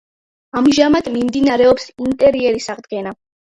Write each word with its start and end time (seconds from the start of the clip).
ამჟამად 0.61 1.09
მიმდინარეობს 1.17 1.87
ინტერიერის 2.07 2.71
აღდგენა. 2.77 3.17